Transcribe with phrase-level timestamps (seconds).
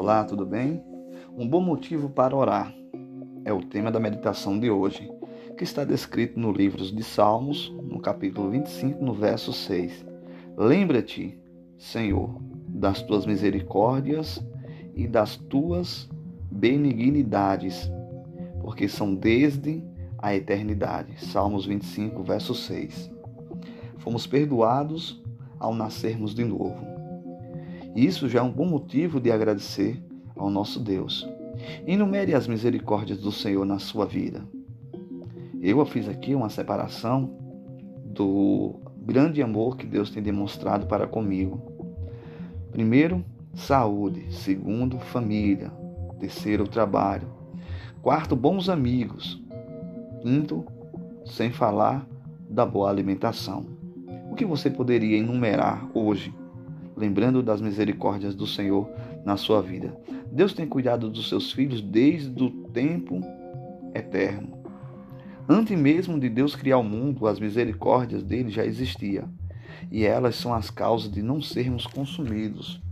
[0.00, 0.82] Olá, tudo bem?
[1.36, 2.74] Um bom motivo para orar
[3.44, 5.06] é o tema da meditação de hoje,
[5.58, 10.06] que está descrito no livro de Salmos, no capítulo 25, no verso 6.
[10.56, 11.38] Lembra-te,
[11.76, 14.42] Senhor, das tuas misericórdias
[14.94, 16.08] e das tuas
[16.50, 17.92] benignidades,
[18.62, 19.84] porque são desde
[20.16, 21.22] a eternidade.
[21.26, 23.10] Salmos 25, verso 6.
[23.98, 25.22] Fomos perdoados
[25.58, 26.89] ao nascermos de novo.
[27.94, 30.02] Isso já é um bom motivo de agradecer
[30.36, 31.28] ao nosso Deus.
[31.86, 34.44] Enumere as misericórdias do Senhor na sua vida.
[35.60, 37.30] Eu fiz aqui uma separação
[38.04, 41.60] do grande amor que Deus tem demonstrado para comigo.
[42.70, 44.32] Primeiro, saúde.
[44.32, 45.70] Segundo, família.
[46.18, 47.28] Terceiro, trabalho.
[48.02, 49.42] Quarto, bons amigos.
[50.22, 50.64] Quinto,
[51.24, 52.06] sem falar
[52.48, 53.66] da boa alimentação.
[54.30, 56.34] O que você poderia enumerar hoje,
[57.00, 58.90] lembrando das misericórdias do Senhor
[59.24, 59.96] na sua vida?
[60.30, 63.22] Deus tem cuidado dos seus filhos desde o tempo
[63.94, 64.60] eterno.
[65.48, 69.30] Antes mesmo de Deus criar o mundo, as misericórdias dele já existiam,
[69.90, 72.82] e elas são as causas de não sermos consumidos.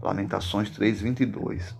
[0.00, 1.76] Lamentações 3:22.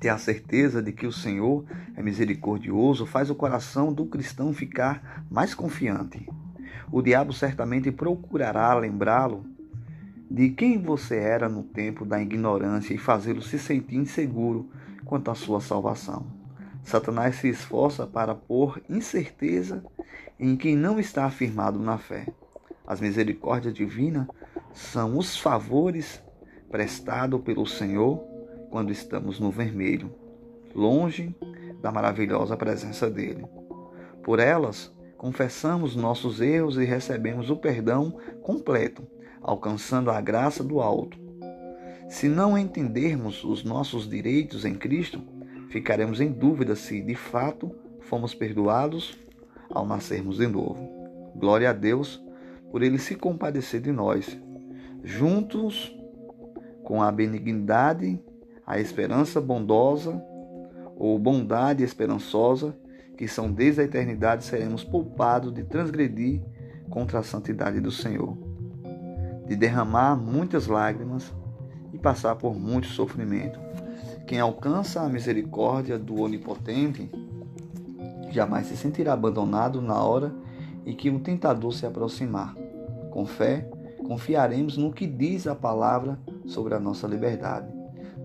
[0.00, 1.64] Ter a certeza de que o Senhor
[1.96, 6.28] é misericordioso faz o coração do cristão ficar mais confiante.
[6.90, 9.53] O diabo certamente procurará lembrá-lo
[10.34, 14.68] de quem você era no tempo da ignorância e fazê-lo se sentir inseguro
[15.04, 16.26] quanto à sua salvação.
[16.82, 19.84] Satanás se esforça para pôr incerteza
[20.36, 22.26] em quem não está afirmado na fé.
[22.84, 24.26] As misericórdias divinas
[24.72, 26.20] são os favores
[26.68, 28.18] prestados pelo Senhor
[28.70, 30.12] quando estamos no vermelho,
[30.74, 31.32] longe
[31.80, 33.46] da maravilhosa presença dele.
[34.20, 39.13] Por elas, confessamos nossos erros e recebemos o perdão completo,
[39.44, 41.18] alcançando a graça do alto.
[42.08, 45.20] Se não entendermos os nossos direitos em Cristo,
[45.68, 47.70] ficaremos em dúvida se de fato
[48.00, 49.16] fomos perdoados
[49.70, 50.88] ao nascermos de novo.
[51.36, 52.22] Glória a Deus
[52.70, 54.38] por ele se compadecer de nós.
[55.02, 55.94] Juntos
[56.82, 58.20] com a benignidade,
[58.66, 60.22] a esperança bondosa
[60.96, 62.76] ou bondade esperançosa,
[63.16, 66.42] que são desde a eternidade, seremos poupados de transgredir
[66.88, 68.36] contra a santidade do Senhor,
[69.46, 71.32] de derramar muitas lágrimas
[71.92, 73.58] e passar por muito sofrimento.
[74.26, 77.10] Quem alcança a misericórdia do Onipotente
[78.30, 80.34] jamais se sentirá abandonado na hora
[80.84, 82.54] em que o tentador se aproximar.
[83.10, 83.68] Com fé,
[84.06, 87.72] confiaremos no que diz a palavra sobre a nossa liberdade.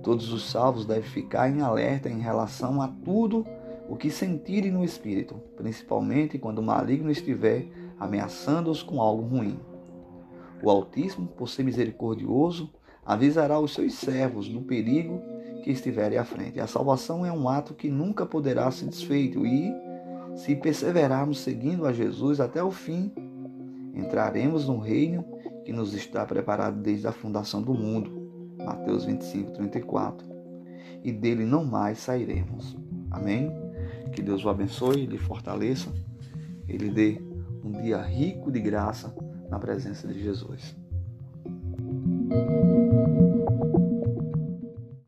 [0.02, 3.46] Todos os salvos devem ficar em alerta em relação a tudo
[3.88, 7.68] o que sentirem no espírito, principalmente quando o maligno estiver
[8.00, 9.60] ameaçando-os com algo ruim.
[10.62, 12.72] O Altíssimo, por ser misericordioso,
[13.06, 15.22] avisará os seus servos do perigo
[15.64, 16.60] que estiverem à frente.
[16.60, 19.74] A salvação é um ato que nunca poderá ser desfeito e,
[20.36, 23.12] se perseverarmos seguindo a Jesus até o fim,
[23.96, 25.26] entraremos no reino
[25.66, 28.30] que nos está preparado desde a fundação do mundo.
[28.64, 30.28] Mateus 25, 34.
[31.04, 32.78] E dele não mais sairemos.
[33.10, 33.52] Amém?
[34.12, 35.92] Que Deus o abençoe, lhe fortaleça,
[36.68, 37.22] ele dê
[37.64, 39.14] um dia rico de graça
[39.50, 40.76] na presença de Jesus.